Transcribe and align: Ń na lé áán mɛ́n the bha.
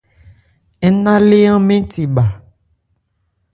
Ń 0.91 0.95
na 1.03 1.13
lé 1.29 1.39
áán 1.51 1.63
mɛ́n 1.67 1.81
the 1.91 2.03
bha. 2.15 2.25